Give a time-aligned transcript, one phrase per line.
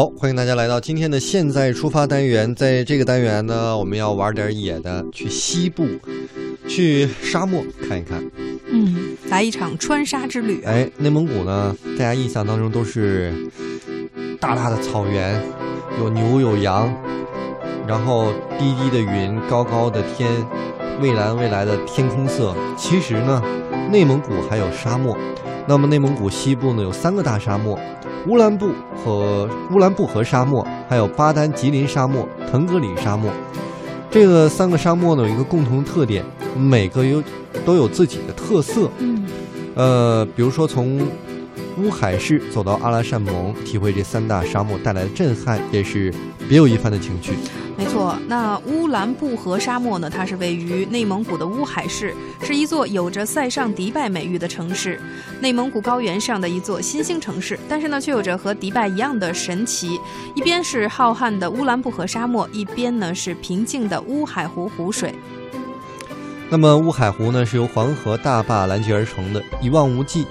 [0.00, 2.54] 好，欢迎大家来到今天的现在出发单元。
[2.54, 5.86] 在这个单元呢，我们要玩点野的，去西部，
[6.66, 8.24] 去沙漠看一看。
[8.70, 10.62] 嗯，来一场穿沙之旅。
[10.64, 13.30] 哎，内蒙古呢，大家印象当中都是
[14.40, 15.38] 大大的草原，
[15.98, 16.90] 有牛有羊，
[17.86, 20.30] 然后低低的云，高高的天，
[21.02, 22.56] 蔚蓝蔚蓝的天空色。
[22.74, 23.42] 其实呢，
[23.92, 25.14] 内蒙古还有沙漠。
[25.66, 27.78] 那么内蒙古西部呢，有三个大沙漠。
[28.26, 28.70] 乌兰布
[29.02, 33.32] 和乌兰布和沙漠，还有巴丹吉林沙漠、腾格里沙漠，
[34.10, 36.22] 这个三个沙漠呢有一个共同特点，
[36.54, 37.22] 每个有
[37.64, 38.90] 都有自己的特色。
[38.98, 39.24] 嗯，
[39.74, 41.00] 呃，比如说从
[41.78, 46.12] 乌海市走到阿拉善盟，体会这三大沙漠带来的震撼，也是
[46.46, 47.32] 别有一番的情趣。
[47.74, 50.10] 没错，那乌兰布和沙漠呢？
[50.10, 52.14] 它是位于内蒙古的乌海市，
[52.52, 55.00] 是一座有着塞上迪拜美誉的城市，
[55.38, 57.56] 内蒙古高原上的一座新兴城市。
[57.68, 60.00] 但是呢，却有着和迪拜一样的神奇：
[60.34, 65.14] 一边是浩瀚的乌兰布和沙漠，一边呢是平静的乌海湖湖水。
[66.48, 70.26] 那么乌海湖呢，是由黄河大坝拦截而成的，一望无际，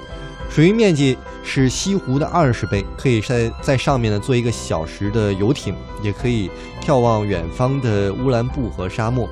[0.49, 1.17] 水域面积。
[1.41, 6.51] 是西湖的二十倍，可以在在上面呢做一个小时的游艇，也可以
[6.83, 9.27] 眺望远方的乌兰布和沙漠。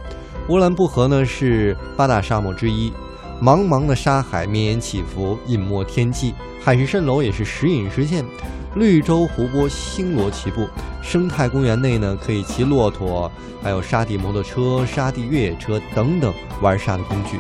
[0.49, 2.89] 乌兰布和呢是八大沙漠之一，
[3.41, 6.33] 茫茫的沙海绵延起伏，隐没天际。
[6.61, 8.23] 海市蜃楼也是时隐时现，
[8.75, 10.65] 绿洲湖泊星罗棋布。
[11.01, 13.29] 生态公园内呢可以骑骆驼，
[13.61, 17.37] 还有沙地摩托车、沙地越野车等等玩沙的工具。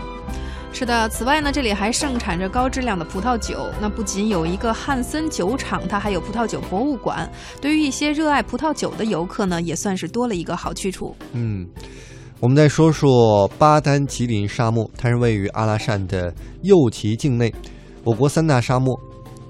[0.73, 3.67] 是的，此外呢，这里还盛产着高质量的葡萄酒。
[3.81, 7.27] 那不仅有一个汉森酒厂，它还有葡萄酒博物馆。
[7.59, 11.15] 对于一些热爱葡萄酒的游客呢，也算是多了一个好去处。
[11.31, 11.67] 嗯，
[12.39, 17.51] 我们再说说巴丹吉林沙漠，它是位于阿拉善的右旗境内，
[18.03, 18.95] 我国三大沙漠，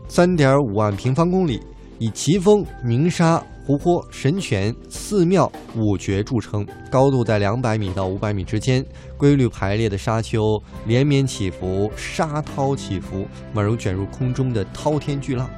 [0.07, 1.61] 三点五万平方公里，
[1.99, 3.43] 以奇峰、鸣沙。
[3.65, 8.81] 湖泊、神泉、寺庙、五绝著称，高度在两百米到五百米之间，
[9.17, 10.39] 规律排列的沙丘
[10.85, 15.49] 连绵起伏，沙涛起伏，宛如卷入空中的滔天巨浪。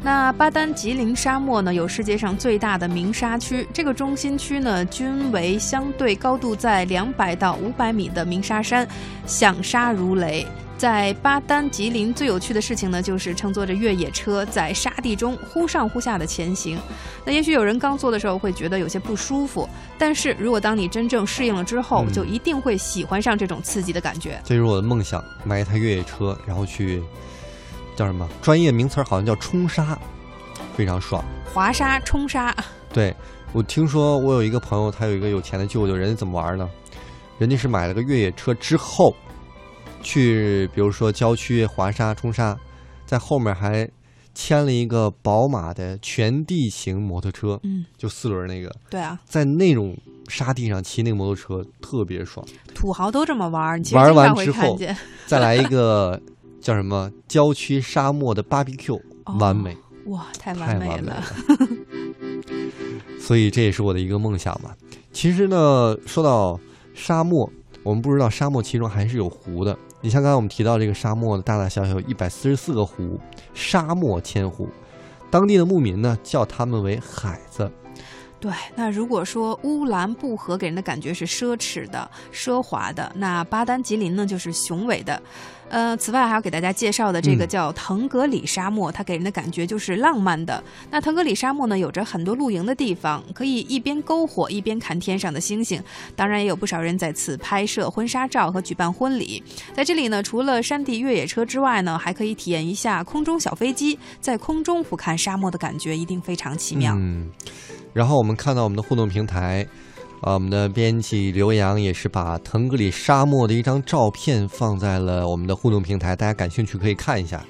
[0.00, 8.86] 那巴丹吉林沙漠呢，有世界上最大的鸣沙区，这个中心区呢，均为相对高度在两百到五百米的鸣沙山，
[9.26, 10.46] 响沙如雷。
[10.76, 16.78] 在巴丹吉林最有趣的事情呢，就是乘坐着越野车在沙地中忽上忽下的前行。
[17.24, 24.40] 那也许有人刚坐的时候会觉得有些不舒服，但是如果当你真正适应了之后，就一定会喜欢上这种刺激的感觉。
[24.44, 27.02] 这是我的梦想，买一台越野车，然后去
[27.98, 28.28] 叫什么？
[28.40, 29.98] 专业名词好像叫冲沙，
[30.76, 31.24] 非常爽。
[31.52, 32.54] 滑沙、冲沙。
[32.92, 33.12] 对，
[33.52, 36.70] 我听说我有一个朋友，他有一个有钱的舅舅，人家怎么玩呢？
[37.38, 39.12] 人家是买了个越野车之后。
[40.00, 42.56] 去，比如说郊区滑沙、冲沙，
[43.04, 43.90] 在后面还
[44.32, 48.72] 牵了一个宝马的全地形摩托车，嗯，就四轮那个。
[48.88, 49.96] 对啊，在那种
[50.28, 52.46] 沙地上骑那个摩托车特别爽。
[52.76, 54.78] 土豪都这么玩，玩完之后
[55.26, 56.20] 再来一个
[56.60, 59.00] 叫什么郊区沙漠的 barbecue，
[59.38, 59.76] 完美。
[60.06, 61.22] 哇，太完美了。
[63.20, 64.76] 所以这也是我的一个梦想吧。
[65.12, 66.58] 其实呢，说到
[66.94, 67.50] 沙漠，
[67.82, 69.76] 我们不知道沙漠其中还是有湖的。
[70.00, 73.20] 你像刚才我们提到这个沙漠的大大小小一百四十四个湖，
[73.52, 74.68] 沙漠千湖，
[75.30, 77.70] 当地的牧民呢叫他们为海子。
[78.40, 85.20] 对，那如果说乌兰布和给人的感觉是奢侈的、奢华的，那巴丹吉林呢就是雄伟的。
[85.70, 90.62] 呃，此外还要给大家介绍的这个叫腾格里沙漠，它给人的感觉就是浪漫的。
[90.90, 95.82] 那腾格里沙漠呢，有着很多露营的地方，可以一边篝火一边看天上的星星。
[96.16, 99.42] 当然，也有不少人在此拍摄婚纱照和举办婚礼。
[99.74, 106.94] 在这里呢，除了山地越野车之外呢，还可以体验一下空中小飞机，在空中俯瞰沙漠的感觉一定非常奇妙。
[106.96, 107.30] 嗯。
[107.92, 109.66] 然后我们看到我们的互动平台，
[110.20, 117.44] 啊，我们的编辑刘洋也是把腾格里沙漠的一张照片放在了我们的互动平台，大家感兴趣可以看一下。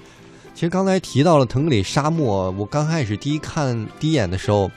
[0.55, 4.71] 其实刚才提到了腾格里沙漠，我刚开始第一看第一眼的时候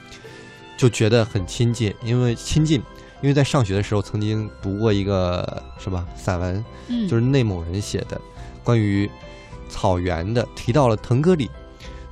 [0.76, 2.80] 就觉得很亲近，因为亲近，
[3.20, 6.64] 因为在上学的时候曾经读过一个什么散文，
[7.08, 8.20] 就是内蒙人写的
[8.62, 9.10] 关于
[9.68, 11.50] 草原的，提到了腾格里。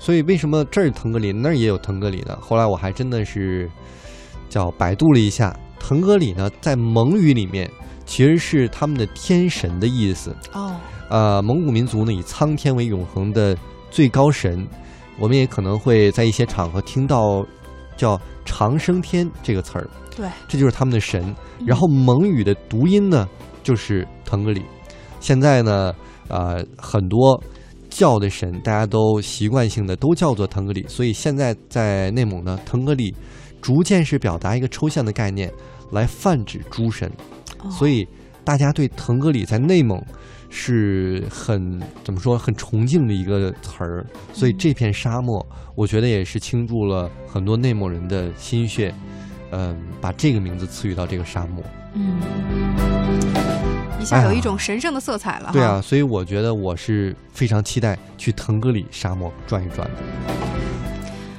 [0.00, 2.36] 所以为什么这儿腾格里那儿也有腾格里呢？
[2.40, 3.70] 后来我还真的是
[4.48, 7.70] 叫百度了一下，腾格里呢在蒙语里面
[8.06, 10.34] 其实是他们的天神的意思。
[10.54, 10.74] 哦，
[11.10, 13.54] 呃，蒙古民族呢以苍天为永恒的
[13.90, 14.66] 最高神，
[15.18, 17.46] 我们也可能会在一些场合听到
[17.94, 19.86] 叫长生天这个词儿。
[20.16, 21.36] 对，这就是他们的神。
[21.66, 23.28] 然后蒙语的读音呢
[23.62, 24.64] 就是腾格里。
[25.20, 25.94] 现在呢，
[26.28, 27.38] 呃，很多。
[27.90, 33.14] 叫的神，大家都习惯性的都叫做腾格里，所以现在在内蒙呢，腾格里
[33.60, 35.52] 逐渐是表达一个抽象的概念
[35.90, 37.10] 来泛指诸神，
[37.58, 37.70] 哦。
[37.70, 38.06] 所以
[38.44, 40.02] 大家对腾格里在内蒙
[40.48, 45.44] 是很怎么说很崇敬的一个词儿，所以这片沙漠，
[45.76, 48.94] 我觉得也是倾注了很多内蒙人的心血，
[49.50, 51.62] 嗯，把这个名字赐予到这个沙漠。
[51.94, 52.20] 嗯，
[54.00, 55.52] 一下有一种神圣的色彩了哈。
[55.52, 59.94] 对啊，所以我觉得我是非常期待去腾格里沙漠转一转的。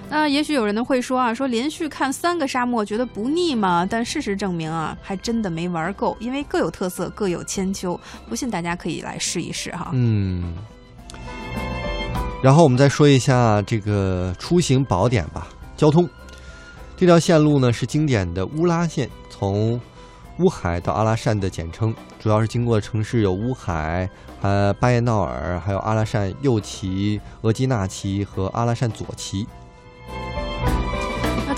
[0.10, 3.88] 那也许有人呢会说啊，说连续看三个沙漠觉得不腻吗？
[3.90, 8.00] 但事实证明啊，还真的没玩够，因为各有特色，各有千秋。
[8.30, 9.90] 不信大家可以来试一试哈。
[9.94, 10.54] 嗯，
[12.44, 15.48] 然后我们再说一下这个出行宝典吧。
[15.78, 16.08] 交通
[16.96, 19.80] 这条线路呢是经典的乌拉线，从
[20.42, 24.10] 乌海到阿拉善的简称，主要是经过的城市有乌海、
[24.42, 29.48] 呃巴彦淖尔，还有阿拉善右旗、额济纳旗和阿拉善左旗。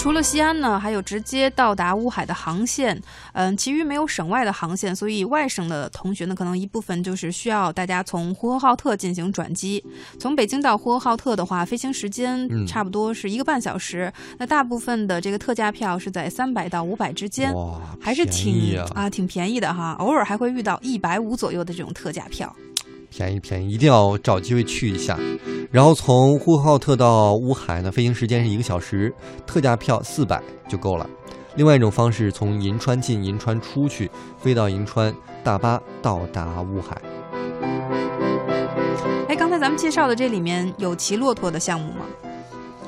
[0.03, 3.01] 那除了西安呢，还有直接到达乌海的航线，
[3.31, 9.81] 嗯，其余没有省外的航线，所以外省的同学呢，可能一部分就是需要大家从呼和浩特进行转机。
[10.19, 14.11] 从北京到呼和浩特的话，飞行时间嗯差不多是一个半小时。
[14.37, 17.53] 那大部分的这个特价票是在三百到五百之间。
[17.53, 22.53] 哇，还是挺啊，挺便宜的哈，偶尔还会遇到一百五左右的这种特价票。
[23.15, 25.19] 便宜便宜，一定要找机会去一下。
[25.71, 29.13] 然后从呼和浩特到乌海呢，飞行时间是一个小时，
[29.45, 31.07] 特价票四百就够了。
[31.55, 35.13] 另外一种方式，从银川进，银川出去，飞到银川，
[35.43, 36.99] 大巴到达乌海。
[39.29, 42.05] 哎，刚才咱们介绍的这里面有骑骆驼的项目吗？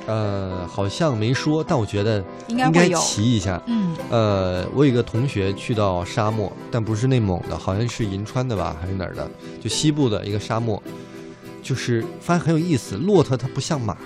[0.08, 2.98] 呃，好像没说，但我觉得应该应该有。
[3.00, 3.62] 骑一下。
[3.66, 9.30] 嗯，呃，我有一个同学去到沙漠，但不是内蒙的，好像是银川的吧，还是哪儿的？
[9.62, 10.82] 就西部的一个沙漠，
[11.64, 12.96] 就是发现很有意思。
[12.96, 13.98] 骆驼它不像马，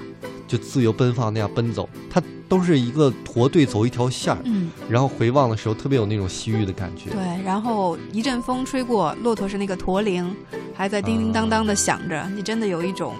[0.48, 7.12] 就自由奔放那样奔走，它都是一个驼队走一条线儿，嗯，然后回望的时候特别有那种西域的感觉。
[7.12, 7.44] 对。
[7.44, 10.36] 然后一阵风吹过，骆驼是那个驼铃，
[10.74, 13.13] 还在叮叮当当的响着，你真的有一种，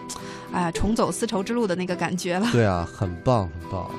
[0.52, 2.48] 哎呀、重走丝绸之路的那个感觉了。
[2.52, 3.92] 对啊，很棒，很棒。